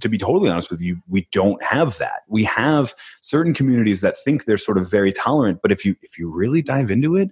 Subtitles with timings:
[0.00, 2.22] to be totally honest with you, we don't have that.
[2.28, 6.18] We have certain communities that think they're sort of very tolerant, but if you if
[6.18, 7.30] you really dive into it,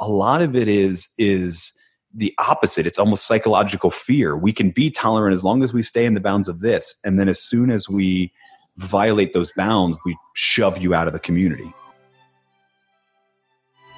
[0.00, 1.78] a lot of it is is
[2.14, 2.86] the opposite.
[2.86, 4.36] It's almost psychological fear.
[4.36, 7.18] We can be tolerant as long as we stay in the bounds of this, and
[7.18, 8.32] then as soon as we
[8.76, 11.72] violate those bounds, we shove you out of the community.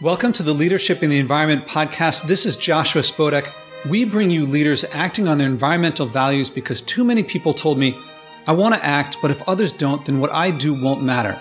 [0.02, 2.26] Welcome to the Leadership in the Environment podcast.
[2.26, 3.50] This is Joshua Spodek.
[3.88, 7.96] We bring you leaders acting on their environmental values because too many people told me,
[8.44, 11.40] I want to act, but if others don't, then what I do won't matter.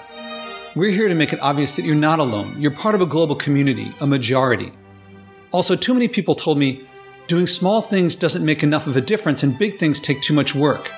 [0.76, 2.62] We're here to make it obvious that you're not alone.
[2.62, 4.74] You're part of a global community, a majority.
[5.52, 6.86] Also, too many people told me,
[7.26, 10.54] doing small things doesn't make enough of a difference and big things take too much
[10.54, 10.92] work.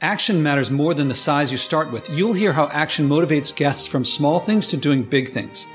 [0.00, 2.10] Action matters more than the size you start with.
[2.10, 5.68] You'll hear how action motivates guests from small things to doing big things.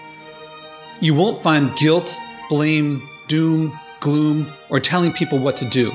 [0.99, 2.18] You won't find guilt,
[2.49, 5.91] blame, doom, gloom, or telling people what to do.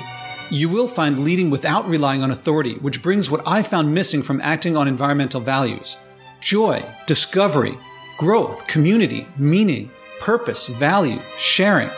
[0.51, 4.41] You will find leading without relying on authority, which brings what I found missing from
[4.41, 5.97] acting on environmental values
[6.41, 7.79] joy, discovery,
[8.19, 11.91] growth, community, meaning, purpose, value, sharing.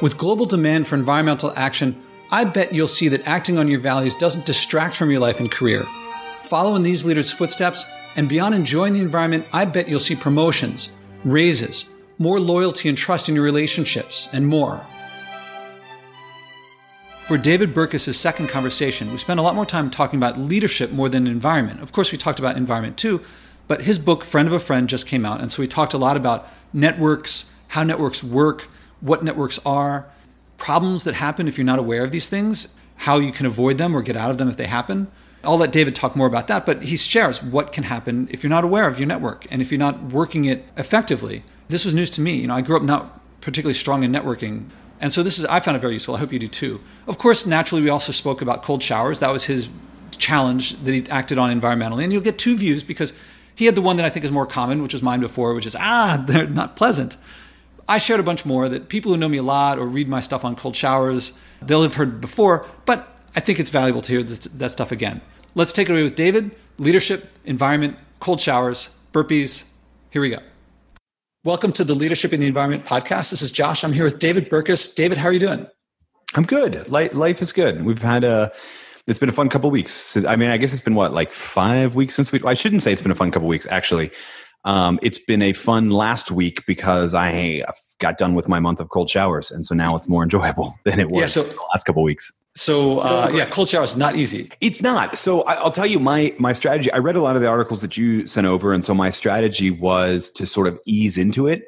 [0.00, 4.16] With global demand for environmental action, I bet you'll see that acting on your values
[4.16, 5.86] doesn't distract from your life and career.
[6.44, 7.84] Follow in these leaders' footsteps,
[8.16, 10.90] and beyond enjoying the environment, I bet you'll see promotions,
[11.24, 11.86] raises,
[12.18, 14.84] more loyalty and trust in your relationships, and more.
[17.26, 21.08] For David Burkus' second conversation, we spent a lot more time talking about leadership more
[21.08, 21.80] than environment.
[21.80, 23.22] Of course, we talked about environment too,
[23.66, 25.40] but his book, Friend of a Friend, just came out.
[25.40, 28.68] And so we talked a lot about networks, how networks work,
[29.00, 30.06] what networks are,
[30.58, 33.96] problems that happen if you're not aware of these things, how you can avoid them
[33.96, 35.10] or get out of them if they happen.
[35.44, 38.50] I'll let David talk more about that, but he shares what can happen if you're
[38.50, 41.44] not aware of your network and if you're not working it effectively.
[41.68, 42.34] This was news to me.
[42.36, 44.68] You know, I grew up not particularly strong in networking.
[45.00, 46.16] And so this is I found it very useful.
[46.16, 46.80] I hope you do too.
[47.06, 49.18] Of course, naturally we also spoke about cold showers.
[49.20, 49.68] That was his
[50.16, 52.04] challenge that he acted on environmentally.
[52.04, 53.12] And you'll get two views because
[53.54, 55.66] he had the one that I think is more common, which was mine before, which
[55.66, 57.16] is ah, they're not pleasant.
[57.88, 60.20] I shared a bunch more that people who know me a lot or read my
[60.20, 64.22] stuff on cold showers, they'll have heard before, but I think it's valuable to hear
[64.22, 65.20] this, that stuff again.
[65.56, 69.62] Let's take it away with David, leadership, environment, cold showers, burpees.
[70.10, 70.38] Here we go.
[71.44, 73.30] Welcome to the Leadership in the Environment podcast.
[73.30, 73.84] This is Josh.
[73.84, 74.92] I'm here with David Burkus.
[74.92, 75.64] David, how are you doing?
[76.34, 76.88] I'm good.
[76.90, 77.84] Life is good.
[77.84, 78.50] We've had a
[79.06, 80.16] it's been a fun couple weeks.
[80.16, 82.40] I mean, I guess it's been what like five weeks since we.
[82.44, 83.68] I shouldn't say it's been a fun couple weeks.
[83.70, 84.10] Actually,
[84.64, 87.62] um, it's been a fun last week because I
[88.04, 91.00] got done with my month of cold showers, and so now it's more enjoyable than
[91.00, 92.32] it was yeah, so, the last couple weeks.
[92.56, 94.50] So uh, yeah, cold showers not easy.
[94.60, 95.16] It's not.
[95.18, 96.92] So I, will tell you my my strategy.
[96.92, 99.70] I read a lot of the articles that you sent over, and so my strategy
[99.70, 101.64] was to sort of ease into it.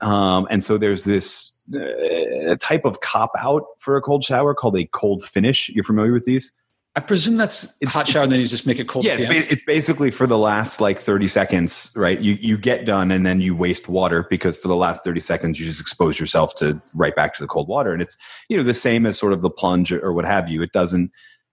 [0.00, 4.76] Um, and so there's this uh, type of cop out for a cold shower called
[4.76, 5.68] a cold finish.
[5.68, 6.52] You're familiar with these?
[6.94, 9.06] I presume that's it's, hot shower, and then you just make it cold.
[9.06, 12.20] Yeah, it's, ba- it's, basically for the last like thirty seconds, right?
[12.20, 15.58] You you get done, and then you waste water because for the last thirty seconds
[15.58, 18.18] you just expose yourself to right back to the cold water, and it's
[18.50, 20.60] you know the same as sort of the plunge or what have you.
[20.60, 21.10] It doesn't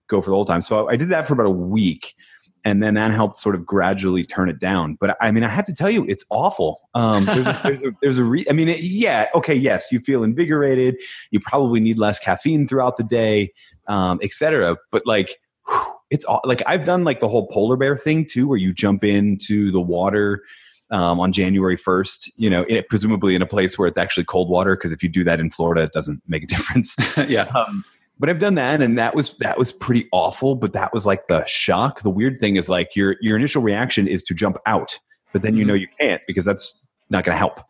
[0.08, 0.60] go for the whole time.
[0.60, 2.14] So I did that for about a week,
[2.62, 4.98] and then that helped sort of gradually turn it down.
[5.00, 6.82] But I mean, I have to tell you, it's awful.
[6.92, 10.00] Um, there's, a, there's, a, there's a re- I mean, it, yeah, okay, yes, you
[10.00, 10.96] feel invigorated.
[11.30, 13.52] You probably need less caffeine throughout the day
[13.90, 14.76] um, etc.
[14.92, 15.36] But like,
[15.66, 18.72] whew, it's all, like I've done like the whole polar bear thing too, where you
[18.72, 20.42] jump into the water
[20.90, 24.48] um, on January 1st, you know, it, presumably in a place where it's actually cold
[24.48, 24.74] water.
[24.76, 26.96] Cause if you do that in Florida, it doesn't make a difference.
[27.28, 27.44] yeah.
[27.54, 27.84] Um,
[28.18, 31.26] but I've done that and that was, that was pretty awful, but that was like
[31.26, 32.02] the shock.
[32.02, 34.98] The weird thing is like your, your initial reaction is to jump out,
[35.32, 35.68] but then you mm-hmm.
[35.68, 37.60] know you can't because that's not going to help.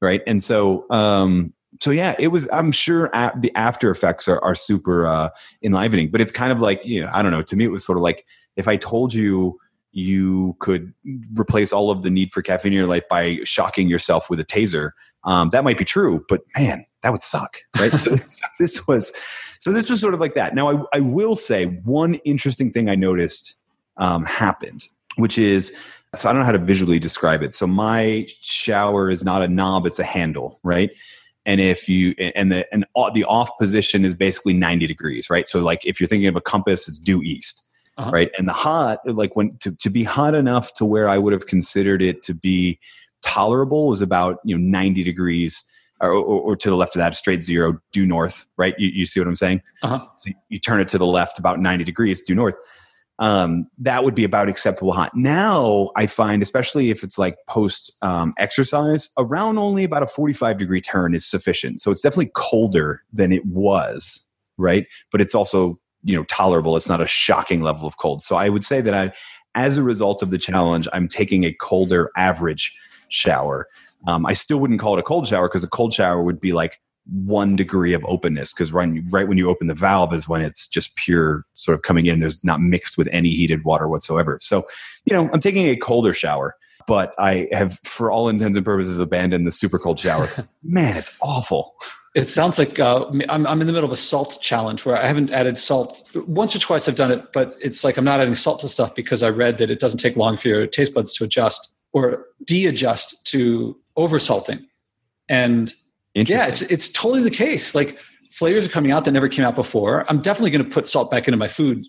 [0.00, 0.22] Right.
[0.26, 2.48] And so, um, so yeah, it was.
[2.52, 5.30] I'm sure the after effects are, are super uh,
[5.62, 7.42] enlivening, but it's kind of like you know, I don't know.
[7.42, 8.26] To me, it was sort of like
[8.56, 9.58] if I told you
[9.92, 10.92] you could
[11.38, 14.44] replace all of the need for caffeine in your life by shocking yourself with a
[14.44, 14.90] taser.
[15.24, 17.94] Um, that might be true, but man, that would suck, right?
[17.96, 18.16] so,
[18.58, 19.12] this was,
[19.58, 20.54] so this was sort of like that.
[20.54, 23.54] Now, I, I will say one interesting thing I noticed
[23.96, 24.86] um, happened,
[25.16, 25.76] which is,
[26.14, 27.52] so I don't know how to visually describe it.
[27.52, 30.90] So my shower is not a knob; it's a handle, right?
[31.46, 35.48] And if you and the and the off position is basically 90 degrees right?
[35.48, 37.64] So like if you're thinking of a compass it's due east
[37.96, 38.10] uh-huh.
[38.10, 38.30] right?
[38.38, 41.46] And the hot like when to, to be hot enough to where i would have
[41.46, 42.78] considered it to be
[43.22, 45.64] tolerable was about you know 90 degrees
[46.00, 48.74] or, or, or to the left of that straight zero due north right?
[48.78, 49.62] You, you see what i'm saying?
[49.82, 50.06] Uh-huh.
[50.16, 52.54] so you turn it to the left about 90 degrees due north
[53.20, 55.14] um, that would be about acceptable hot.
[55.14, 60.56] Now I find, especially if it's like post um, exercise, around only about a 45
[60.56, 61.82] degree turn is sufficient.
[61.82, 64.26] So it's definitely colder than it was,
[64.56, 64.86] right?
[65.12, 66.76] But it's also you know tolerable.
[66.78, 68.22] It's not a shocking level of cold.
[68.22, 69.12] So I would say that I,
[69.54, 72.74] as a result of the challenge, I'm taking a colder average
[73.10, 73.68] shower.
[74.08, 76.52] Um, I still wouldn't call it a cold shower because a cold shower would be
[76.52, 80.42] like one degree of openness because right, right when you open the valve is when
[80.42, 82.20] it's just pure sort of coming in.
[82.20, 84.38] There's not mixed with any heated water whatsoever.
[84.40, 84.66] So,
[85.04, 88.98] you know, I'm taking a colder shower, but I have, for all intents and purposes,
[88.98, 90.28] abandoned the super cold shower.
[90.62, 91.74] Man, it's awful.
[92.14, 95.06] It sounds like uh, I'm, I'm in the middle of a salt challenge where I
[95.06, 96.02] haven't added salt.
[96.26, 98.94] Once or twice I've done it, but it's like I'm not adding salt to stuff
[98.94, 102.26] because I read that it doesn't take long for your taste buds to adjust or
[102.44, 104.64] de-adjust to oversalting.
[105.28, 105.72] And
[106.28, 107.74] yeah, it's it's totally the case.
[107.74, 107.98] Like
[108.32, 110.04] flavors are coming out that never came out before.
[110.08, 111.86] I'm definitely going to put salt back into my food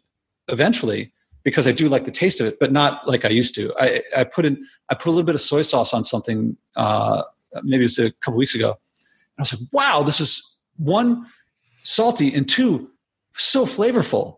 [0.48, 1.14] eventually
[1.44, 3.74] because I do like the taste of it, but not like I used to.
[3.80, 7.24] I, I put in I put a little bit of soy sauce on something uh,
[7.64, 11.26] maybe it was a couple weeks ago, And I was like, wow, this is one
[11.84, 12.90] salty and two
[13.36, 14.38] so flavorful.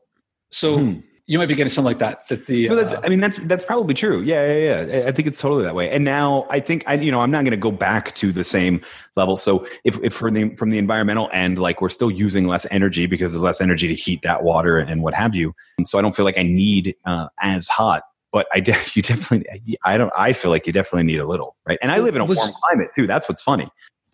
[0.51, 1.00] So hmm.
[1.25, 2.27] You might be getting something like that.
[2.27, 4.21] That the well, that's uh, I mean that's that's probably true.
[4.21, 5.07] Yeah, yeah, yeah.
[5.07, 5.89] I think it's totally that way.
[5.89, 8.43] And now I think I you know I'm not going to go back to the
[8.43, 8.81] same
[9.15, 9.37] level.
[9.37, 13.05] So if, if from the from the environmental end, like we're still using less energy
[13.05, 15.55] because there's less energy to heat that water and what have you.
[15.77, 19.03] And So I don't feel like I need uh, as hot but I de- you
[19.03, 22.15] definitely I don't I feel like you definitely need a little right and I live
[22.15, 23.69] in a was, warm climate too that's what's funny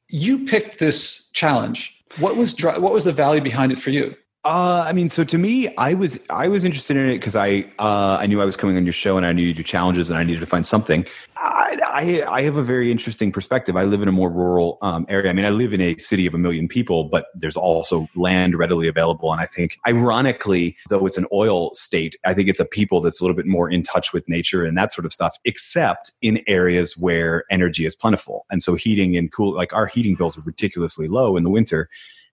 [0.10, 1.96] you picked this challenge.
[2.18, 4.16] What was what was the value behind it for you?
[4.50, 7.66] Uh, I mean, so to me, I was I was interested in it because I
[7.78, 10.10] uh, I knew I was coming on your show and I knew you do challenges
[10.10, 11.06] and I needed to find something.
[11.38, 13.78] I, I, I have a very interesting perspective.
[13.78, 15.30] I live in a more rural um, area.
[15.30, 18.58] I mean, I live in a city of a million people, but there's also land
[18.58, 19.32] readily available.
[19.32, 23.22] And I think, ironically, though it's an oil state, I think it's a people that's
[23.22, 25.38] a little bit more in touch with nature and that sort of stuff.
[25.46, 30.16] Except in areas where energy is plentiful, and so heating and cool, like our heating
[30.16, 31.88] bills are ridiculously low in the winter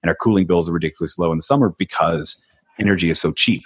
[0.06, 2.40] and our cooling bills are ridiculously low in the summer because
[2.78, 3.64] energy is so cheap.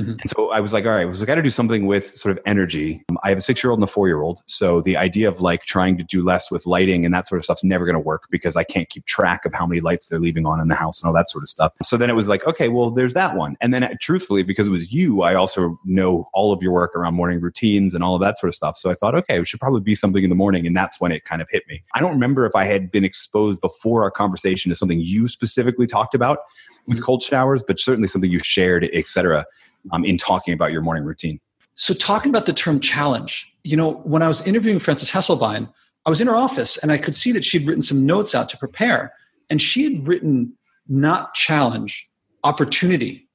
[0.00, 0.10] Mm-hmm.
[0.12, 2.36] And so I was like, all right, was I got to do something with sort
[2.36, 3.04] of energy.
[3.10, 4.42] Um, I have a six year old and a four year old.
[4.46, 7.44] So the idea of like trying to do less with lighting and that sort of
[7.44, 10.20] stuff's never going to work because I can't keep track of how many lights they're
[10.20, 11.72] leaving on in the house and all that sort of stuff.
[11.82, 13.56] So then it was like, okay, well, there's that one.
[13.60, 16.96] And then uh, truthfully, because it was you, I also know all of your work
[16.96, 18.76] around morning routines and all of that sort of stuff.
[18.76, 20.66] So I thought, okay, it should probably be something in the morning.
[20.66, 21.82] And that's when it kind of hit me.
[21.94, 25.86] I don't remember if I had been exposed before our conversation to something you specifically
[25.86, 26.38] talked about
[26.86, 27.04] with mm-hmm.
[27.04, 29.44] cold showers, but certainly something you shared, et cetera
[29.92, 31.40] um, in talking about your morning routine.
[31.74, 35.68] So, talking about the term challenge, you know, when I was interviewing Frances Hesselbein,
[36.06, 38.48] I was in her office and I could see that she'd written some notes out
[38.50, 39.12] to prepare.
[39.48, 40.52] And she had written
[40.88, 42.08] not challenge,
[42.44, 43.28] opportunity.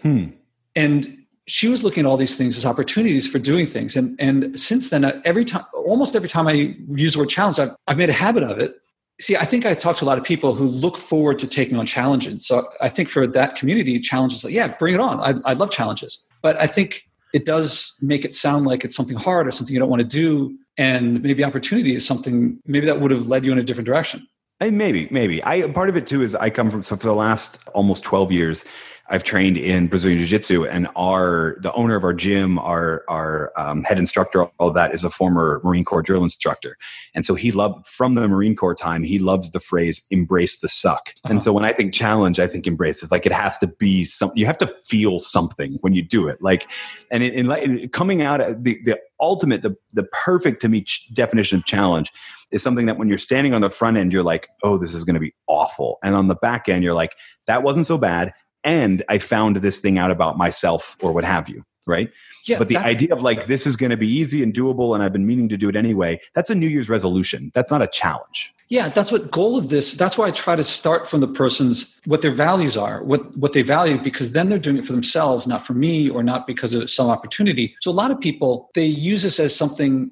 [0.00, 0.28] Hmm.
[0.74, 3.96] And she was looking at all these things as opportunities for doing things.
[3.96, 7.74] And, and since then, every time, almost every time I use the word challenge, I've,
[7.88, 8.76] I've made a habit of it
[9.20, 11.76] see i think i talk to a lot of people who look forward to taking
[11.76, 12.46] on challenges.
[12.46, 15.20] So i think for that community challenges like yeah bring it on.
[15.20, 16.26] I, I love challenges.
[16.42, 19.80] But i think it does make it sound like it's something hard or something you
[19.80, 20.56] don't want to do.
[20.78, 24.26] And maybe opportunity is something maybe that would have led you in a different direction.
[24.60, 25.42] Maybe maybe.
[25.44, 28.30] I part of it too is i come from so for the last almost 12
[28.30, 28.64] years
[29.08, 33.52] I've trained in Brazilian Jiu Jitsu, and our the owner of our gym, our our
[33.56, 36.76] um, head instructor, all of that is a former Marine Corps drill instructor,
[37.14, 39.02] and so he loved from the Marine Corps time.
[39.02, 41.32] He loves the phrase "embrace the suck," uh-huh.
[41.32, 44.04] and so when I think challenge, I think embrace is like it has to be
[44.04, 44.30] some.
[44.34, 46.66] You have to feel something when you do it, like,
[47.10, 51.58] and in, in coming out the the ultimate, the the perfect to me ch- definition
[51.58, 52.12] of challenge
[52.50, 55.04] is something that when you're standing on the front end, you're like, oh, this is
[55.04, 57.14] going to be awful, and on the back end, you're like,
[57.46, 58.32] that wasn't so bad
[58.64, 62.10] and I found this thing out about myself or what have you, right?
[62.44, 65.02] Yeah, but the idea of like this is going to be easy and doable and
[65.02, 67.52] I've been meaning to do it anyway, that's a New Year's resolution.
[67.54, 68.52] That's not a challenge.
[68.68, 69.94] Yeah, that's what goal of this.
[69.94, 73.52] That's why I try to start from the person's what their values are, what what
[73.52, 76.74] they value because then they're doing it for themselves, not for me or not because
[76.74, 77.76] of some opportunity.
[77.80, 80.10] So a lot of people they use this as something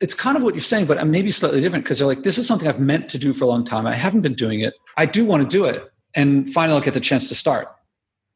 [0.00, 2.46] it's kind of what you're saying, but maybe slightly different because they're like, this is
[2.46, 3.86] something I've meant to do for a long time.
[3.86, 4.72] I haven't been doing it.
[4.96, 5.92] I do want to do it.
[6.14, 7.68] And finally I'll get the chance to start.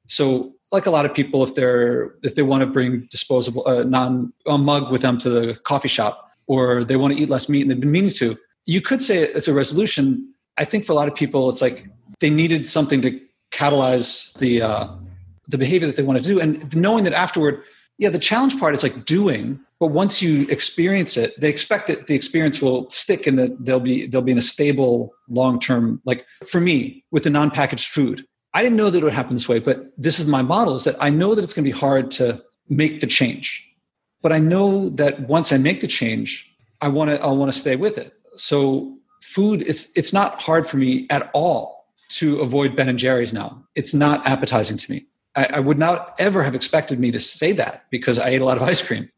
[0.07, 3.85] So, like a lot of people, if they're if they want to bring disposable uh,
[3.85, 7.49] non a mug with them to the coffee shop, or they want to eat less
[7.49, 10.33] meat and they've been meaning to, you could say it's a resolution.
[10.59, 11.89] I think for a lot of people, it's like
[12.21, 13.21] they needed something to
[13.51, 14.89] catalyze the uh,
[15.49, 17.63] the behavior that they want to do, and knowing that afterward,
[17.99, 22.07] yeah, the challenge part is like doing, but once you experience it, they expect that
[22.07, 26.01] the experience will stick and that they'll be they'll be in a stable long term.
[26.05, 29.35] Like for me, with the non packaged food, I didn't know that it would happen
[29.35, 31.71] this way, but this is my model is that I know that it's going to
[31.71, 33.69] be hard to make the change.
[34.23, 37.59] But I know that once I make the change, I want to I want to
[37.59, 38.15] stay with it.
[38.37, 43.33] So food it's it's not hard for me at all to avoid Ben and Jerry's
[43.33, 43.63] now.
[43.75, 45.07] It's not appetizing to me.
[45.35, 48.45] I, I would not ever have expected me to say that because I ate a
[48.45, 49.11] lot of ice cream.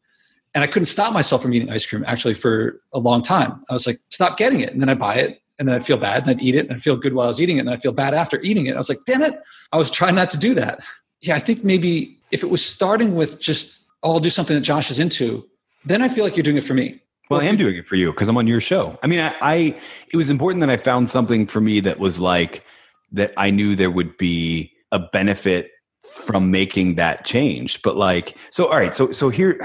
[0.55, 3.63] And I couldn't stop myself from eating ice cream actually for a long time.
[3.69, 4.73] I was like, stop getting it.
[4.73, 6.73] And then I buy it and then I'd feel bad and I'd eat it and
[6.73, 8.75] I'd feel good while I was eating it and I'd feel bad after eating it.
[8.75, 9.39] I was like, damn it.
[9.71, 10.79] I was trying not to do that.
[11.21, 14.61] Yeah, I think maybe if it was starting with just, oh, I'll do something that
[14.61, 15.47] Josh is into,
[15.85, 17.01] then I feel like you're doing it for me.
[17.29, 18.97] Well, I am doing it for you because I'm on your show.
[19.03, 19.55] I mean, I, I,
[20.13, 22.63] it was important that I found something for me that was like
[23.11, 25.71] that I knew there would be a benefit
[26.09, 27.81] from making that change.
[27.81, 29.59] But like, so all right, so so here,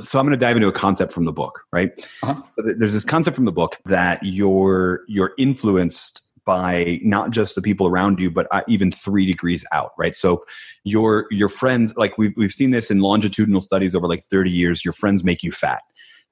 [0.00, 1.90] so I'm going to dive into a concept from the book, right?
[2.22, 2.42] Uh-huh.
[2.56, 7.88] There's this concept from the book that you're you're influenced by not just the people
[7.88, 10.14] around you, but uh, even three degrees out, right?
[10.14, 10.44] So
[10.84, 14.84] your your friends, like we've we've seen this in longitudinal studies over like 30 years.
[14.84, 15.82] Your friends make you fat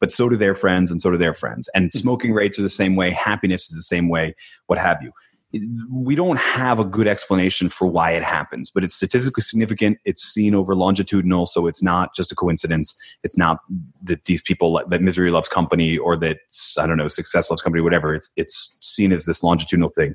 [0.00, 1.70] but so do their friends and so do their friends.
[1.74, 1.98] And hmm.
[1.98, 4.34] smoking rates are the same way, happiness is the same way,
[4.66, 5.12] what have you.
[5.90, 9.98] We don't have a good explanation for why it happens, but it's statistically significant.
[10.04, 12.96] It's seen over longitudinal, so it's not just a coincidence.
[13.22, 13.60] It's not
[14.02, 16.38] that these people that misery loves company or that
[16.78, 18.14] I don't know success loves company, whatever.
[18.14, 20.14] It's it's seen as this longitudinal thing.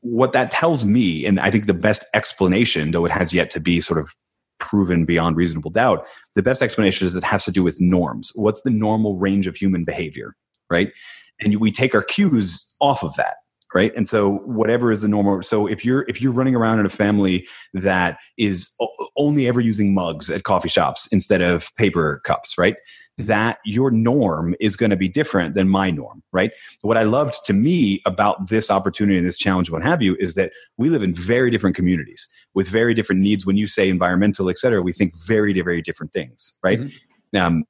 [0.00, 3.60] What that tells me, and I think the best explanation, though it has yet to
[3.60, 4.14] be sort of
[4.58, 6.06] proven beyond reasonable doubt.
[6.34, 8.32] The best explanation is it has to do with norms.
[8.34, 10.34] What's the normal range of human behavior,
[10.70, 10.92] right?
[11.40, 13.36] And we take our cues off of that
[13.74, 16.86] right and so whatever is the normal so if you're if you're running around in
[16.86, 18.70] a family that is
[19.16, 22.76] only ever using mugs at coffee shops instead of paper cups right
[23.18, 26.52] that your norm is going to be different than my norm, right?
[26.82, 30.34] What I loved to me about this opportunity and this challenge, what have you, is
[30.34, 33.46] that we live in very different communities with very different needs.
[33.46, 36.80] When you say environmental, et cetera, we think very, very different things, right?
[36.80, 37.36] Mm-hmm.
[37.38, 37.64] Um,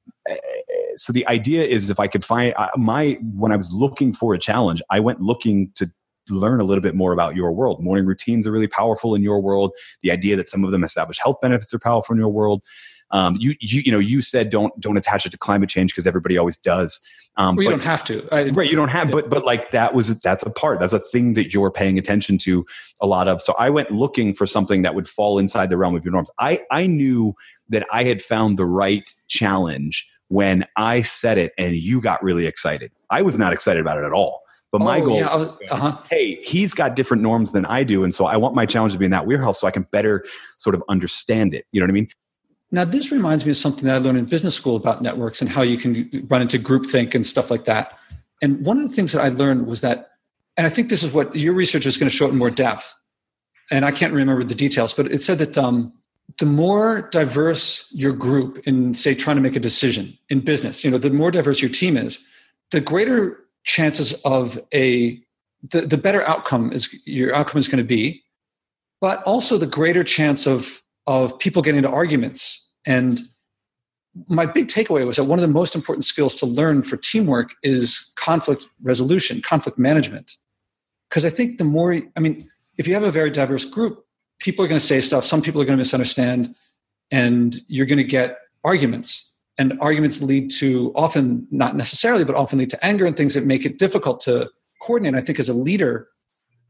[0.97, 4.39] so the idea is if I could find my, when I was looking for a
[4.39, 5.89] challenge, I went looking to
[6.29, 7.83] learn a little bit more about your world.
[7.83, 9.71] Morning routines are really powerful in your world.
[10.01, 12.63] The idea that some of them establish health benefits are powerful in your world.
[13.11, 16.05] Um, you, you, you know, you said don't don't attach it to climate change because
[16.05, 16.99] everybody always does.
[17.37, 18.69] Um, well, you but, don't have to, I, right?
[18.69, 19.13] You don't have, yeah.
[19.13, 20.79] but but like that was that's a part.
[20.79, 22.65] That's a thing that you're paying attention to
[22.99, 23.41] a lot of.
[23.41, 26.29] So I went looking for something that would fall inside the realm of your norms.
[26.37, 27.33] I I knew
[27.69, 32.45] that I had found the right challenge when I said it, and you got really
[32.45, 32.91] excited.
[33.09, 34.41] I was not excited about it at all.
[34.71, 35.97] But my oh, goal, yeah, was, uh-huh.
[36.09, 38.99] hey, he's got different norms than I do, and so I want my challenge to
[38.99, 40.25] be in that wheelhouse so I can better
[40.57, 41.65] sort of understand it.
[41.71, 42.09] You know what I mean?
[42.69, 45.49] Now, this reminds me of something that I learned in business school about networks and
[45.49, 47.97] how you can run into groupthink and stuff like that.
[48.41, 50.09] And one of the things that I learned was that,
[50.57, 52.49] and I think this is what your research is going to show it in more
[52.49, 52.93] depth.
[53.71, 55.93] And I can't remember the details, but it said that um,
[56.39, 60.91] the more diverse your group in, say, trying to make a decision in business, you
[60.91, 62.19] know, the more diverse your team is,
[62.71, 65.21] the greater chances of a
[65.71, 68.23] the, the better outcome is your outcome is going to be,
[69.01, 72.69] but also the greater chance of of people getting into arguments.
[72.85, 73.21] And
[74.27, 77.53] my big takeaway was that one of the most important skills to learn for teamwork
[77.63, 80.33] is conflict resolution, conflict management.
[81.09, 84.05] Because I think the more, I mean, if you have a very diverse group,
[84.47, 86.55] people are going to say stuff, some people are going to misunderstand,
[87.11, 89.29] and you're going to get arguments.
[89.57, 93.45] And arguments lead to often, not necessarily, but often lead to anger and things that
[93.45, 94.49] make it difficult to
[94.81, 95.21] coordinate.
[95.21, 96.07] I think as a leader,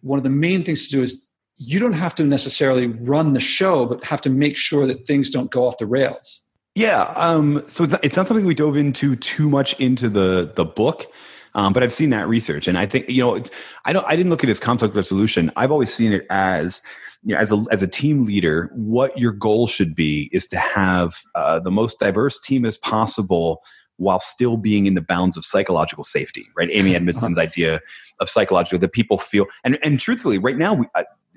[0.02, 3.40] one of the main things to do is you don't have to necessarily run the
[3.40, 6.42] show, but have to make sure that things don't go off the rails.
[6.74, 7.14] Yeah.
[7.16, 10.66] Um, so it's not, it's not something we dove into too much into the the
[10.66, 11.06] book.
[11.54, 13.44] Um, but I've seen that research, and I think you know,
[13.86, 14.06] I don't.
[14.08, 15.52] I didn't look at it as conflict resolution.
[15.56, 16.84] I've always seen it as
[17.28, 20.58] you know, as a as a team leader, what your goal should be is to
[20.58, 23.62] have uh, the most diverse team as possible
[23.98, 26.48] while still being in the bounds of psychological safety.
[26.56, 27.82] Right, Amy Edmondson's idea
[28.22, 30.86] of psychological that people feel, and and truthfully, right now, we,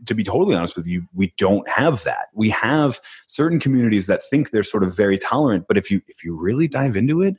[0.07, 2.29] to be totally honest with you, we don't have that.
[2.35, 6.23] We have certain communities that think they're sort of very tolerant, but if you if
[6.23, 7.35] you really dive into it,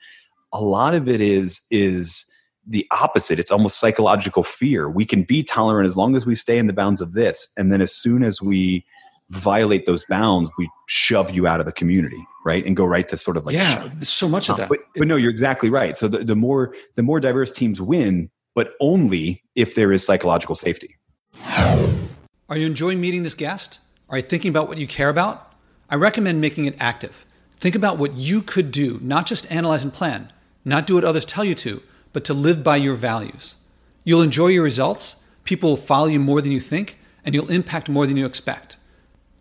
[0.52, 2.30] a lot of it is is
[2.72, 3.40] the opposite.
[3.40, 4.90] It's almost psychological fear.
[4.90, 7.72] We can be tolerant as long as we stay in the bounds of this, and
[7.72, 8.86] then as soon as we
[9.30, 13.18] violate those bounds, we shove you out of the community, right, and go right to
[13.18, 14.70] sort of like yeah, so much of uh, that.
[14.70, 15.96] But, but no, you're exactly right.
[15.98, 20.56] So the, the more the more diverse teams win, but only if there is psychological
[20.56, 20.98] safety.
[21.44, 23.80] Are you enjoying meeting this guest?
[24.10, 25.54] Are you thinking about what you care about?
[25.90, 27.26] I recommend making it active.
[27.58, 30.32] Think about what you could do, not just analyze and plan,
[30.66, 31.82] not do what others tell you to,
[32.14, 33.56] but to live by your values.
[34.04, 37.90] You'll enjoy your results, people will follow you more than you think, and you'll impact
[37.90, 38.78] more than you expect.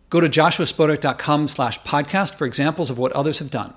[0.09, 3.73] Go to joshuaspodek.com slash podcast for examples of what others have done.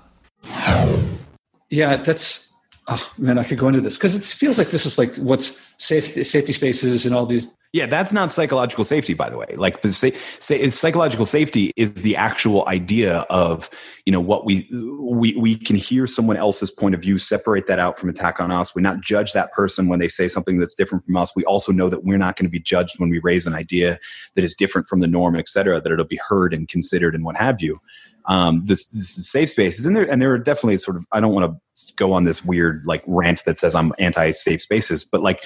[1.69, 2.53] Yeah, that's
[2.87, 5.59] oh man, I could go into this because it feels like this is like what's
[5.77, 7.51] safety safety spaces and all these.
[7.73, 9.53] Yeah, that's not psychological safety, by the way.
[9.57, 13.69] Like, say, say psychological safety is the actual idea of
[14.05, 17.79] you know what we we we can hear someone else's point of view, separate that
[17.79, 18.73] out from attack on us.
[18.73, 21.35] We not judge that person when they say something that's different from us.
[21.35, 23.99] We also know that we're not going to be judged when we raise an idea
[24.35, 25.81] that is different from the norm, et cetera.
[25.81, 27.81] That it'll be heard and considered and what have you
[28.27, 31.19] um, this, this is safe spaces, and there and there are definitely sort of I
[31.19, 35.03] don't want to go on this weird like rant that says I'm anti safe spaces,
[35.03, 35.43] but like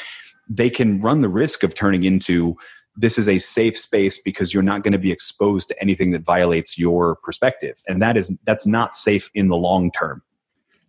[0.48, 2.56] they can run the risk of turning into
[2.96, 6.24] this is a safe space because you're not going to be exposed to anything that
[6.24, 10.22] violates your perspective, and that is that's not safe in the long term,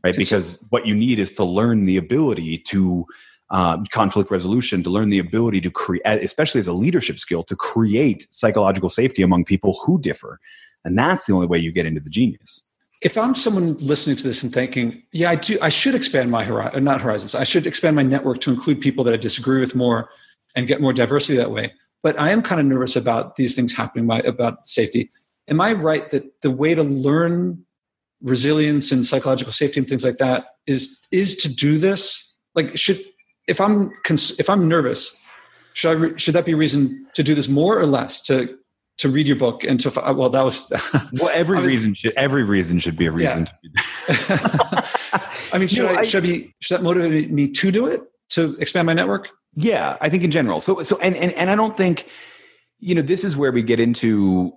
[0.05, 0.17] right?
[0.17, 3.07] Because what you need is to learn the ability to
[3.51, 7.57] um, conflict resolution, to learn the ability to create, especially as a leadership skill, to
[7.57, 10.39] create psychological safety among people who differ.
[10.85, 12.63] And that's the only way you get into the genius.
[13.03, 16.45] If I'm someone listening to this and thinking, yeah, I do, I should expand my
[16.45, 19.61] horizon, uh, not horizons, I should expand my network to include people that I disagree
[19.61, 20.11] with more
[20.55, 21.73] and get more diversity that way.
[22.03, 25.11] But I am kind of nervous about these things happening by, about safety.
[25.49, 27.65] Am I right that the way to learn
[28.23, 32.35] resilience and psychological safety and things like that is is to do this?
[32.55, 33.03] Like, should
[33.49, 35.17] if I'm if I'm nervous,
[35.73, 38.57] should I should that be a reason to do this more or less to
[39.01, 40.71] to read your book and to uh, well that was
[41.15, 43.73] well every I mean, reason should every reason should be a reason yeah.
[45.53, 47.87] i mean should you know, I, should I be should that motivate me to do
[47.87, 48.03] it?
[48.31, 49.31] To expand my network?
[49.57, 50.61] Yeah i think in general.
[50.61, 52.09] So so and and, and i don't think
[52.79, 54.53] you know this is where we get into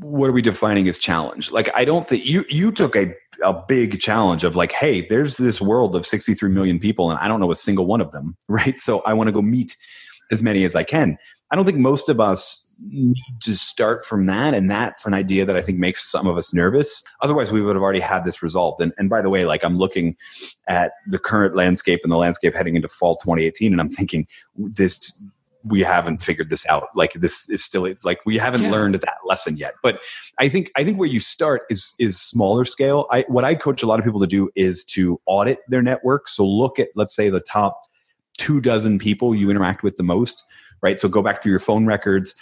[0.00, 1.52] what are we defining as challenge?
[1.52, 3.14] Like i don't think you you took a
[3.44, 7.28] a big challenge of like hey there's this world of 63 million people and i
[7.28, 8.80] don't know a single one of them right?
[8.80, 9.76] So i want to go meet
[10.32, 11.18] as many as i can
[11.50, 15.44] i don't think most of us need to start from that and that's an idea
[15.44, 17.02] that i think makes some of us nervous.
[17.22, 19.76] Otherwise we would have already had this result and, and by the way like i'm
[19.76, 20.14] looking
[20.68, 24.26] at the current landscape and the landscape heading into fall 2018 and i'm thinking
[24.56, 25.18] this
[25.66, 26.88] we haven't figured this out.
[26.94, 28.70] Like this is still like we haven't yeah.
[28.70, 29.74] learned that lesson yet.
[29.82, 30.00] But
[30.38, 33.06] i think i think where you start is is smaller scale.
[33.10, 36.28] I what i coach a lot of people to do is to audit their network.
[36.28, 37.82] So look at let's say the top
[38.38, 40.44] two dozen people you interact with the most
[40.82, 41.00] right?
[41.00, 42.34] So go back through your phone records,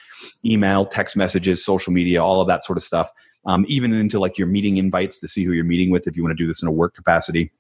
[0.45, 3.11] email, text messages, social media, all of that sort of stuff,
[3.47, 6.23] um, even into like your meeting invites to see who you're meeting with if you
[6.23, 7.51] want to do this in a work capacity.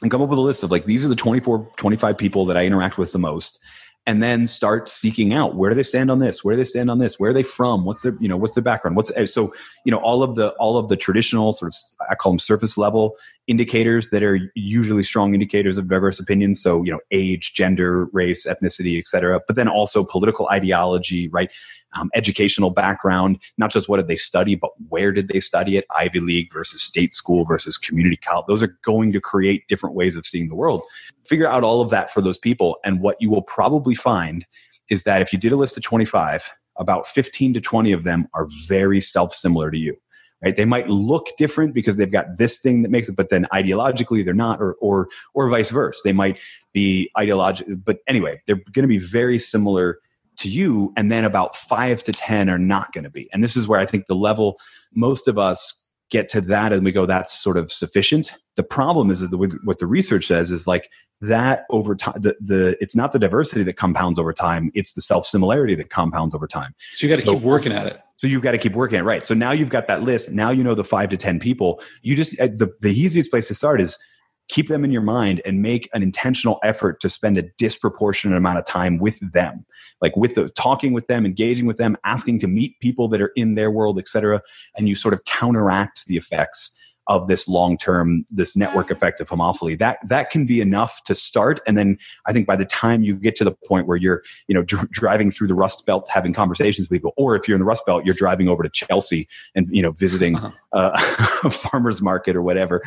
[0.00, 2.56] And come up with a list of like, these are the 24, 25 people that
[2.56, 3.60] I interact with the most
[4.06, 6.90] and then start seeking out where do they stand on this where do they stand
[6.90, 9.26] on this where are they from what's their you know what's their background what's eh,
[9.26, 12.38] so you know all of the all of the traditional sort of i call them
[12.38, 16.62] surface level indicators that are usually strong indicators of diverse opinions.
[16.62, 21.50] So you know age gender race ethnicity etc but then also political ideology right
[21.94, 25.84] um, educational background not just what did they study but where did they study it?
[25.94, 28.46] Ivy league versus state school versus community college.
[28.48, 30.82] Those are going to create different ways of seeing the world.
[31.24, 32.78] Figure out all of that for those people.
[32.84, 34.46] And what you will probably find
[34.88, 38.28] is that if you did a list of 25 about 15 to 20 of them
[38.34, 39.96] are very self similar to you
[40.44, 40.56] right?
[40.56, 44.24] They might look different because they've got this thing that makes it but then ideologically
[44.24, 46.00] they're not or or or vice versa.
[46.04, 46.38] They might
[46.72, 50.00] be ideological but anyway they're going to be very similar
[50.42, 53.28] to you and then about 5 to 10 are not going to be.
[53.32, 54.58] And this is where i think the level
[54.94, 55.78] most of us
[56.10, 58.34] get to that and we go that's sort of sufficient.
[58.56, 60.90] The problem is, is the, what the research says is like
[61.22, 65.00] that over time the, the it's not the diversity that compounds over time it's the
[65.00, 66.74] self similarity that compounds over time.
[66.92, 68.00] So you got to so, keep working at it.
[68.16, 69.24] So you've got to keep working at it right.
[69.26, 70.30] So now you've got that list.
[70.30, 71.80] Now you know the five to ten people.
[72.02, 73.98] You just uh, the, the easiest place to start is
[74.52, 78.58] keep them in your mind and make an intentional effort to spend a disproportionate amount
[78.58, 79.64] of time with them.
[80.02, 83.32] Like with the talking with them engaging with them asking to meet people that are
[83.34, 84.42] in their world etc
[84.76, 89.28] and you sort of counteract the effects of this long term this network effect of
[89.28, 91.60] homophily that that can be enough to start.
[91.66, 94.54] And then i think by the time you get to the point where you're you
[94.54, 97.60] know dr- driving through the rust belt having conversations with people or if you're in
[97.60, 100.50] the rust belt you're driving over to chelsea and you know visiting uh-huh.
[100.72, 102.82] uh, a farmers market or whatever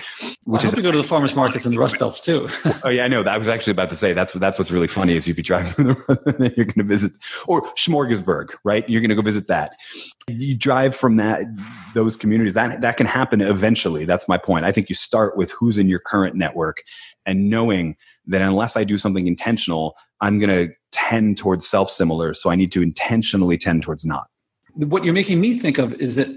[0.46, 2.50] which I is to go to the farmers markets in the rust belts too.
[2.84, 3.24] Oh yeah i know.
[3.24, 5.42] That i was actually about to say that's that's what's really funny is you'd be
[5.42, 7.14] driving and you're going to visit
[7.48, 8.88] or smorgasburg right?
[8.90, 9.78] You're going to go visit that
[10.28, 11.46] you drive from that
[11.94, 14.06] those communities that that can happen eventually.
[14.06, 14.66] That's my point.
[14.66, 16.82] I think you start with who's in your current network
[17.26, 17.96] and knowing
[18.28, 22.56] that unless i do something intentional i'm going to tend towards self similar so i
[22.56, 24.28] need to intentionally tend towards not.
[24.74, 26.28] What you're making me think of is that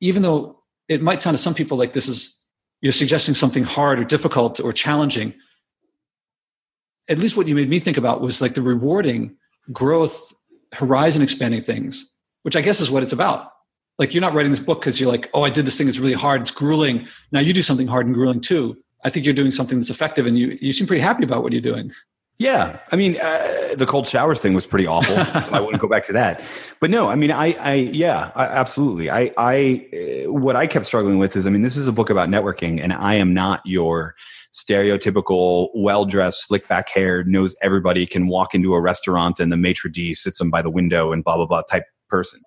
[0.00, 2.36] even though it might sound to some people like this is
[2.82, 5.32] you're suggesting something hard or difficult or challenging
[7.08, 9.36] at least what you made me think about was like the rewarding
[9.72, 10.34] growth
[10.74, 12.10] horizon expanding things
[12.42, 13.50] which I guess is what it's about.
[13.98, 15.88] Like you're not writing this book because you're like, oh, I did this thing.
[15.88, 16.42] It's really hard.
[16.42, 17.08] It's grueling.
[17.32, 18.76] Now you do something hard and grueling too.
[19.04, 21.52] I think you're doing something that's effective, and you you seem pretty happy about what
[21.52, 21.92] you're doing.
[22.38, 25.16] Yeah, I mean, uh, the cold showers thing was pretty awful.
[25.40, 26.40] so I wouldn't go back to that.
[26.80, 29.10] But no, I mean, I, I, yeah, I, absolutely.
[29.10, 29.88] I, I,
[30.24, 32.80] uh, what I kept struggling with is, I mean, this is a book about networking,
[32.80, 34.14] and I am not your
[34.52, 39.56] stereotypical, well dressed, slick back haired, knows everybody, can walk into a restaurant and the
[39.56, 42.40] maitre d sits them by the window and blah blah blah type person.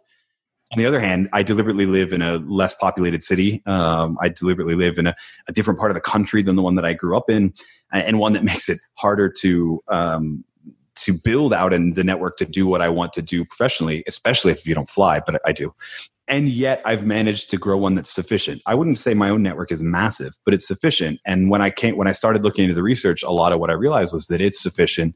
[0.71, 3.61] On the other hand, I deliberately live in a less populated city.
[3.65, 5.15] Um, I deliberately live in a,
[5.49, 7.53] a, different part of the country than the one that I grew up in,
[7.91, 10.45] and one that makes it harder to um,
[10.95, 14.51] to build out in the network to do what I want to do professionally, especially
[14.51, 15.73] if you don't fly, but I do.
[16.27, 18.61] And yet, I've managed to grow one that's sufficient.
[18.65, 21.19] I wouldn't say my own network is massive, but it's sufficient.
[21.25, 23.69] And when I came, when I started looking into the research, a lot of what
[23.69, 25.15] I realized was that it's sufficient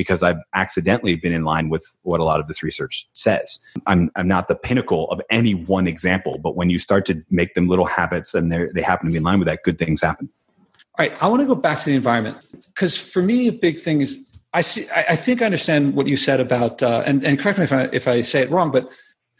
[0.00, 3.60] because I've accidentally been in line with what a lot of this research says.
[3.84, 7.52] I'm, I'm not the pinnacle of any one example, but when you start to make
[7.52, 10.30] them little habits and they happen to be in line with that, good things happen.
[10.98, 13.78] All right, I want to go back to the environment because for me, a big
[13.78, 14.86] thing is I see.
[14.96, 17.82] I, think I understand what you said about, uh, and, and correct me if I,
[17.92, 18.90] if I say it wrong, but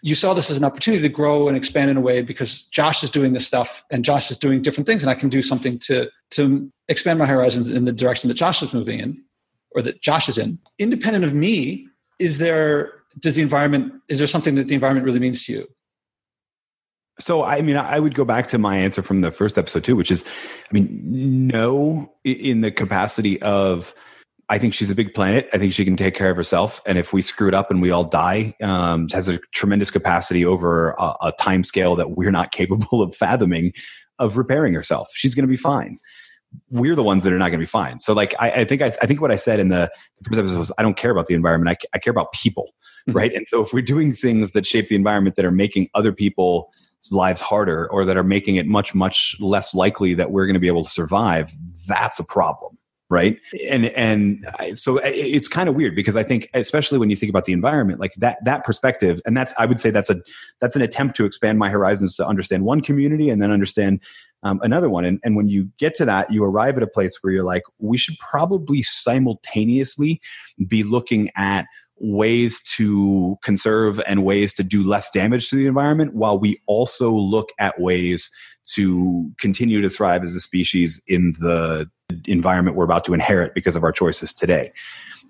[0.03, 3.03] you saw this as an opportunity to grow and expand in a way because Josh
[3.03, 5.79] is doing this stuff and Josh is doing different things, and I can do something
[5.81, 9.25] to to expand my horizons in the direction that Josh is moving in
[9.73, 10.59] or that Josh is in.
[10.79, 11.87] Independent of me,
[12.19, 15.69] is there does the environment is there something that the environment really means to you?
[17.19, 19.97] So I mean, I would go back to my answer from the first episode too,
[19.97, 23.95] which is, I mean, no, in the capacity of,
[24.49, 25.49] I think she's a big planet.
[25.53, 27.83] I think she can take care of herself, and if we screw it up and
[27.83, 32.33] we all die, um, has a tremendous capacity over a, a time scale that we're
[32.33, 33.73] not capable of fathoming
[34.19, 35.09] of repairing herself.
[35.15, 35.99] She's going to be fine
[36.71, 38.01] we're the ones that are not going to be fine.
[38.01, 39.91] So like, I, I think, I, I, think what I said in the
[40.25, 41.79] first episode was, I don't care about the environment.
[41.83, 42.75] I, I care about people.
[43.09, 43.17] Mm-hmm.
[43.17, 43.33] Right.
[43.33, 46.67] And so if we're doing things that shape the environment that are making other people's
[47.11, 50.61] lives harder or that are making it much, much less likely that we're going to
[50.61, 51.53] be able to survive,
[51.87, 52.77] that's a problem.
[53.09, 53.39] Right.
[53.69, 57.45] And, and so it's kind of weird because I think, especially when you think about
[57.45, 60.17] the environment, like that, that perspective, and that's, I would say that's a,
[60.61, 64.01] that's an attempt to expand my horizons to understand one community and then understand
[64.43, 65.05] um, another one.
[65.05, 67.63] And, and when you get to that, you arrive at a place where you're like,
[67.79, 70.21] we should probably simultaneously
[70.67, 71.67] be looking at
[72.01, 77.13] ways to conserve and ways to do less damage to the environment while we also
[77.13, 78.31] look at ways
[78.65, 81.87] to continue to thrive as a species in the
[82.25, 84.73] environment we're about to inherit because of our choices today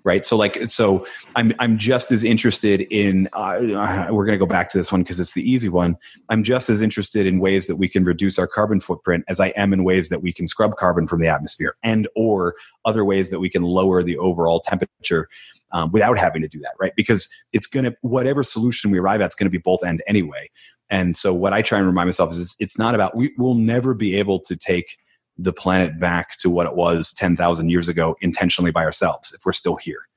[0.03, 0.25] right?
[0.25, 4.69] So like so i'm i'm just as interested in uh, we're going to go back
[4.69, 5.97] to this one because it's the easy one.
[6.29, 9.47] I'm just as interested in ways that we can reduce our carbon footprint as i
[9.49, 13.29] am in ways that we can scrub carbon from the atmosphere and or other ways
[13.29, 15.27] that we can lower the overall temperature
[15.71, 16.93] um, without having to do that right?
[16.95, 20.01] Because it's going to whatever solution we arrive at is going to be both end
[20.07, 20.49] anyway.
[20.89, 23.93] And so what i try and remind myself is it's not about we will never
[23.93, 24.97] be able to take
[25.43, 29.53] the planet back to what it was 10,000 years ago intentionally by ourselves if we're
[29.53, 30.07] still here.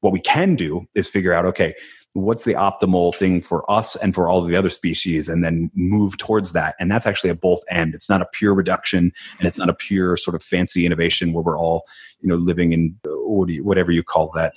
[0.00, 1.74] What we can do is figure out, okay,
[2.14, 5.70] what's the optimal thing for us and for all of the other species and then
[5.74, 9.46] move towards that and that's actually a both end it's not a pure reduction and
[9.46, 11.84] it's not a pure sort of fancy innovation where we're all
[12.20, 13.10] you know living in uh,
[13.62, 14.54] whatever you call that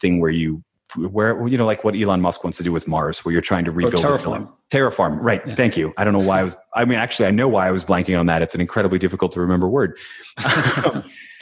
[0.00, 0.64] thing where you
[0.96, 3.64] where you know like what Elon Musk wants to do with Mars, where you're trying
[3.64, 4.52] to rebuild oh, terraform.
[4.70, 5.46] Terraform, right?
[5.46, 5.54] Yeah.
[5.54, 5.92] Thank you.
[5.96, 6.56] I don't know why I was.
[6.74, 8.42] I mean, actually, I know why I was blanking on that.
[8.42, 9.98] It's an incredibly difficult to remember word.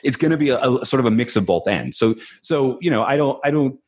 [0.04, 1.96] it's going to be a, a, sort of a mix of both ends.
[1.96, 3.78] So, so you know, I don't, I don't,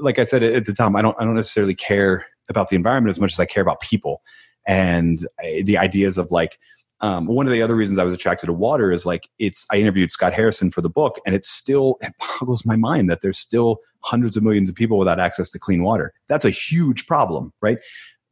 [0.00, 3.10] like I said at the time, I don't, I don't necessarily care about the environment
[3.10, 4.22] as much as I care about people
[4.66, 6.58] and uh, the ideas of like
[7.02, 9.66] um, one of the other reasons I was attracted to water is like it's.
[9.70, 13.22] I interviewed Scott Harrison for the book, and it's still it boggles my mind that
[13.22, 16.12] there's still hundreds of millions of people without access to clean water.
[16.28, 17.78] That's a huge problem, right?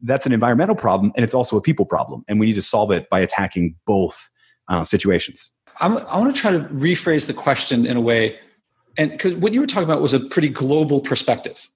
[0.00, 2.90] That's an environmental problem, and it's also a people problem, and we need to solve
[2.90, 4.30] it by attacking both
[4.68, 5.50] uh, situations.
[5.80, 8.38] I'm, I want to try to rephrase the question in a way,
[8.96, 11.68] and because what you were talking about was a pretty global perspective.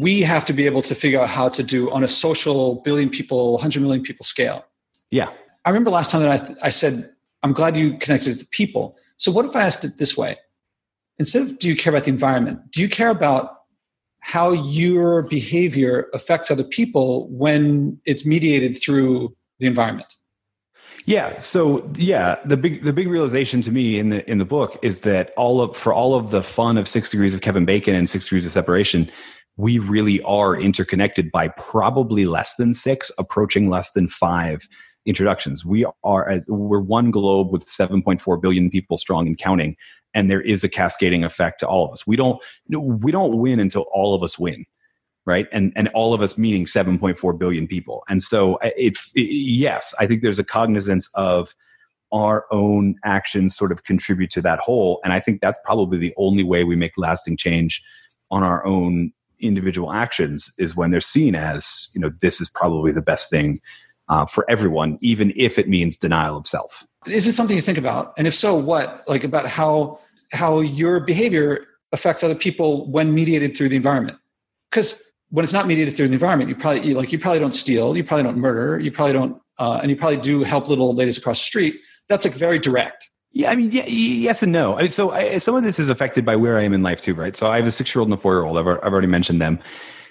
[0.00, 3.10] We have to be able to figure out how to do on a social billion
[3.10, 4.64] people, 100 million people scale.
[5.10, 5.28] Yeah
[5.64, 7.10] I remember last time that I, th- I said,
[7.42, 8.96] I'm glad you connected to people.
[9.16, 10.36] So what if I asked it this way?
[11.18, 13.58] Instead of do you care about the environment, do you care about
[14.20, 20.16] how your behavior affects other people when it's mediated through the environment?
[21.04, 21.34] Yeah.
[21.36, 25.00] So yeah, the big the big realization to me in the in the book is
[25.00, 28.08] that all of for all of the fun of six degrees of Kevin Bacon and
[28.08, 29.10] six degrees of separation,
[29.56, 34.68] we really are interconnected by probably less than six, approaching less than five
[35.06, 35.64] introductions.
[35.64, 39.76] We are as we're one globe with 7.4 billion people strong and counting,
[40.14, 42.06] and there is a cascading effect to all of us.
[42.06, 44.64] We don't we don't win until all of us win,
[45.26, 45.46] right?
[45.52, 48.04] And and all of us meaning 7.4 billion people.
[48.08, 51.54] And so uh, it, it yes, I think there's a cognizance of
[52.12, 55.00] our own actions sort of contribute to that whole.
[55.02, 57.82] And I think that's probably the only way we make lasting change
[58.30, 62.92] on our own individual actions is when they're seen as, you know, this is probably
[62.92, 63.60] the best thing
[64.12, 66.86] uh, for everyone, even if it means denial of self.
[67.06, 68.12] Is it something you think about?
[68.18, 69.02] And if so, what?
[69.08, 69.98] Like about how
[70.32, 74.18] how your behavior affects other people when mediated through the environment?
[74.70, 77.54] Because when it's not mediated through the environment, you probably you, like you probably don't
[77.54, 80.86] steal, you probably don't murder, you probably don't, uh, and you probably do help little
[80.86, 81.76] old ladies across the street.
[82.08, 83.08] That's like very direct.
[83.32, 84.76] Yeah, I mean, yeah, yes and no.
[84.76, 87.00] I mean, so I, some of this is affected by where I am in life
[87.00, 87.34] too, right?
[87.34, 88.58] So I have a six-year-old and a four-year-old.
[88.58, 89.58] I've, I've already mentioned them.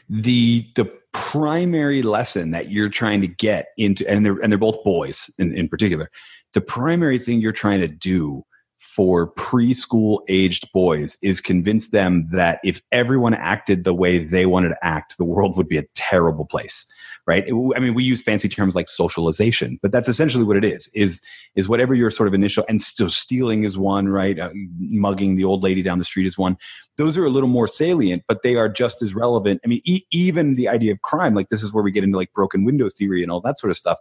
[0.09, 4.83] The the primary lesson that you're trying to get into, and they're and they're both
[4.83, 6.09] boys in, in particular.
[6.53, 8.45] The primary thing you're trying to do
[8.79, 14.69] for preschool aged boys is convince them that if everyone acted the way they wanted
[14.69, 16.85] to act, the world would be a terrible place.
[17.31, 17.45] Right.
[17.47, 21.21] I mean, we use fancy terms like socialization, but that's essentially what it is, is,
[21.55, 24.37] is whatever your sort of initial, and still stealing is one, right?
[24.37, 26.57] Uh, mugging the old lady down the street is one.
[26.97, 29.61] Those are a little more salient, but they are just as relevant.
[29.63, 32.17] I mean, e- even the idea of crime, like this is where we get into
[32.17, 33.97] like broken window theory and all that sort of stuff.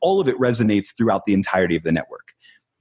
[0.00, 2.32] All of it resonates throughout the entirety of the network.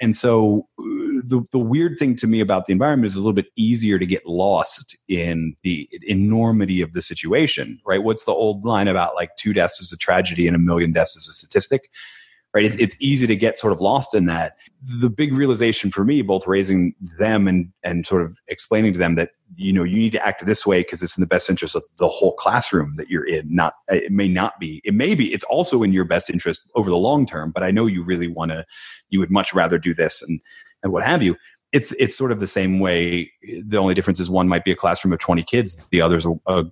[0.02, 0.84] And so uh,
[1.24, 4.06] the, the weird thing to me about the environment is a little bit easier to
[4.06, 8.04] get lost in the enormity of the situation, right?
[8.04, 11.16] What's the old line about like two deaths is a tragedy and a million deaths
[11.16, 11.90] is a statistic?
[12.54, 12.66] Right?
[12.66, 14.56] It's, it's easy to get sort of lost in that.
[14.82, 19.16] The big realization for me, both raising them and and sort of explaining to them
[19.16, 21.76] that you know you need to act this way because it's in the best interest
[21.76, 23.54] of the whole classroom that you're in.
[23.54, 24.82] Not it may not be.
[24.84, 25.34] It may be.
[25.34, 27.52] It's also in your best interest over the long term.
[27.52, 28.66] But I know you really want to.
[29.10, 30.40] You would much rather do this and
[30.82, 31.36] and what have you.
[31.72, 33.32] It's it's sort of the same way.
[33.64, 35.88] The only difference is one might be a classroom of twenty kids.
[35.90, 36.64] The other's a, a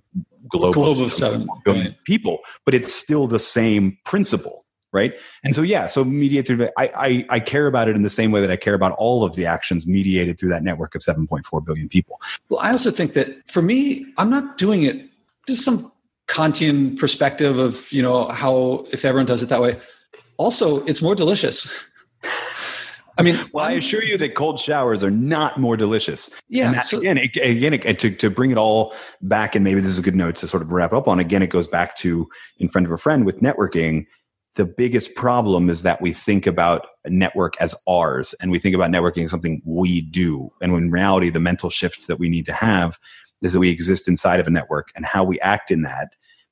[0.48, 2.04] globe, globe of seven billion right.
[2.04, 2.38] people.
[2.64, 7.26] But it's still the same principle right and so yeah so mediate through I, I,
[7.28, 9.46] I care about it in the same way that i care about all of the
[9.46, 13.62] actions mediated through that network of 7.4 billion people well i also think that for
[13.62, 15.08] me i'm not doing it
[15.46, 15.92] just some
[16.26, 19.78] kantian perspective of you know how if everyone does it that way
[20.36, 21.70] also it's more delicious
[23.18, 26.30] I mean, well, I assure you that cold showers are not more delicious.
[26.48, 26.70] Yeah.
[26.70, 29.90] That, so, again, it, again, it, to, to bring it all back, and maybe this
[29.90, 31.18] is a good note to sort of wrap up on.
[31.18, 32.28] Again, it goes back to
[32.60, 34.06] in Friend of a Friend with networking
[34.54, 38.74] the biggest problem is that we think about a network as ours and we think
[38.74, 40.50] about networking as something we do.
[40.60, 42.98] And in reality, the mental shift that we need to have
[43.42, 46.08] is that we exist inside of a network and how we act in that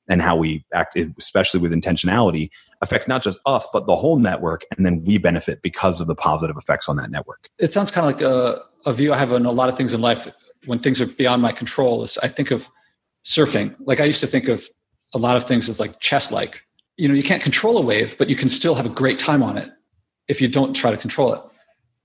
[0.07, 2.49] and how we act, especially with intentionality,
[2.81, 4.63] affects not just us, but the whole network.
[4.75, 7.49] And then we benefit because of the positive effects on that network.
[7.59, 9.93] It sounds kind of like a, a view I have on a lot of things
[9.93, 10.27] in life
[10.65, 12.03] when things are beyond my control.
[12.03, 12.69] Is I think of
[13.25, 13.75] surfing.
[13.79, 14.67] Like I used to think of
[15.13, 16.63] a lot of things as like chess like
[16.97, 19.41] you know you can't control a wave but you can still have a great time
[19.41, 19.71] on it
[20.27, 21.41] if you don't try to control it.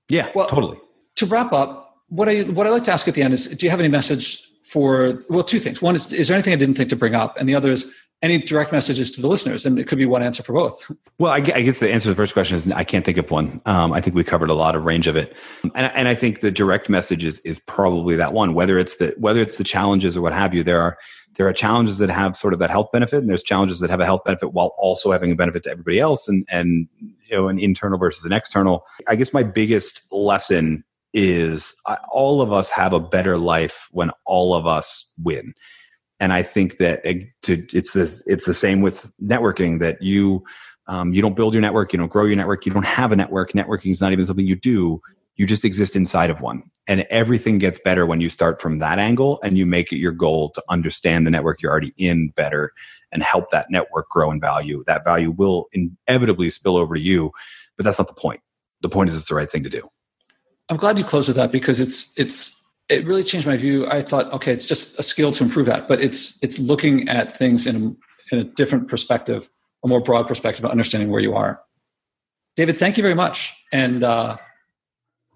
[0.08, 0.78] Yeah well totally.
[1.16, 3.66] to wrap up what i what i like to ask at the end is do
[3.66, 5.82] you have any message for well two things.
[5.82, 7.36] One is is there anything i didn't think to bring up?
[7.36, 9.66] And the other is any direct messages to the listeners?
[9.66, 10.90] And it could be one answer for both.
[11.18, 13.60] Well i, guess the answer to the first question is i can't think of one.
[13.66, 15.36] Um, i think we covered a lot of range of it.
[15.74, 18.54] And, and i think the direct message is, is probably that one.
[18.54, 20.98] Whether it's the whether it's the challenges or what have you there are
[21.34, 24.00] there are challenges that have sort of that health benefit and there's challenges that have
[24.00, 27.48] a health benefit while also having a benefit to everybody else and and you know
[27.48, 28.84] an internal versus an external.
[29.08, 31.74] I guess my biggest lesson is
[32.10, 35.54] all of us have a better life when all of us win.
[36.20, 40.44] And i think that it, to, it's the it's the same with networking that you
[40.86, 43.16] um, you don't build your network you don't grow your network you don't have a
[43.16, 43.52] network.
[43.52, 45.00] Networking is not even something you do
[45.36, 46.62] you just exist inside of one.
[46.88, 50.12] And everything gets better when you start from that angle and you make it your
[50.12, 52.72] goal to understand the network you're already in better
[53.12, 54.82] and help that network grow in value.
[54.86, 57.30] That value will inevitably spill over to you,
[57.76, 58.40] but that's not the point.
[58.80, 59.88] The point is it's the right thing to do.
[60.68, 63.86] I'm glad you closed with that because it's it's it really changed my view.
[63.86, 67.36] I thought, okay, it's just a skill to improve at, but it's it's looking at
[67.36, 69.48] things in a, in a different perspective,
[69.84, 71.60] a more broad perspective, understanding where you are.
[72.56, 74.36] David, thank you very much, and uh,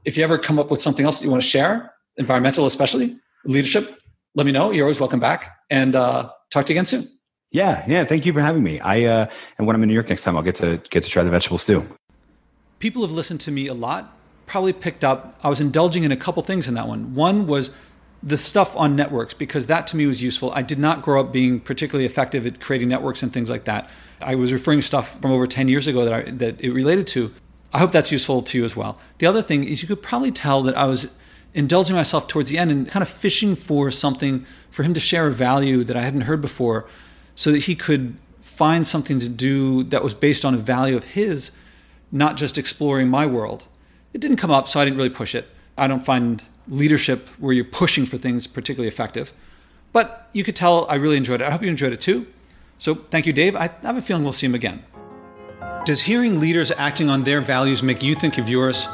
[0.06, 3.18] if you ever come up with something else that you want to share, environmental especially,
[3.44, 4.00] leadership,
[4.34, 4.70] let me know.
[4.70, 5.58] You're always welcome back.
[5.68, 7.08] And uh, talk to you again soon.
[7.50, 8.04] Yeah, yeah.
[8.04, 8.80] Thank you for having me.
[8.80, 9.26] I uh,
[9.58, 11.30] and when I'm in New York next time, I'll get to get to try the
[11.30, 11.84] vegetable stew.
[12.78, 14.16] People have listened to me a lot.
[14.46, 15.38] Probably picked up.
[15.42, 17.14] I was indulging in a couple things in that one.
[17.14, 17.70] One was
[18.22, 20.52] the stuff on networks because that to me was useful.
[20.52, 23.88] I did not grow up being particularly effective at creating networks and things like that.
[24.20, 27.06] I was referring to stuff from over 10 years ago that, I, that it related
[27.08, 27.32] to.
[27.76, 28.98] I hope that's useful to you as well.
[29.18, 31.12] The other thing is you could probably tell that I was
[31.52, 35.26] indulging myself towards the end and kind of fishing for something for him to share
[35.26, 36.86] a value that I hadn't heard before
[37.34, 41.04] so that he could find something to do that was based on a value of
[41.04, 41.50] his,
[42.10, 43.66] not just exploring my world.
[44.14, 45.46] It didn't come up, so I didn't really push it.
[45.76, 49.34] I don't find leadership where you're pushing for things particularly effective.
[49.92, 51.46] But you could tell I really enjoyed it.
[51.46, 52.26] I hope you enjoyed it too.
[52.78, 53.54] So thank you, Dave.
[53.54, 54.82] I have a feeling we'll see him again.
[55.86, 58.88] Does hearing leaders acting on their values make you think of yours?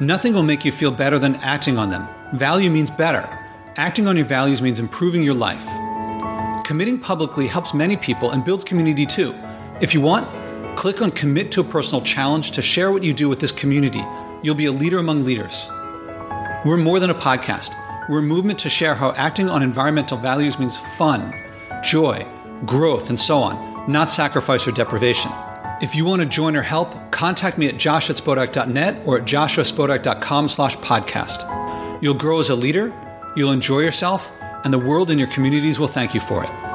[0.00, 2.08] Nothing will make you feel better than acting on them.
[2.32, 3.28] Value means better.
[3.76, 5.66] Acting on your values means improving your life.
[6.64, 9.34] Committing publicly helps many people and builds community too.
[9.82, 10.26] If you want,
[10.74, 14.02] click on Commit to a Personal Challenge to share what you do with this community.
[14.42, 15.68] You'll be a leader among leaders.
[16.64, 17.74] We're more than a podcast.
[18.08, 21.30] We're a movement to share how acting on environmental values means fun,
[21.84, 22.26] joy,
[22.64, 25.30] growth, and so on, not sacrifice or deprivation.
[25.80, 29.24] If you want to join or help, contact me at josh at spodek.net or at
[29.24, 32.02] joshuaspodek.com slash podcast.
[32.02, 32.92] You'll grow as a leader,
[33.36, 34.32] you'll enjoy yourself,
[34.64, 36.67] and the world and your communities will thank you for it.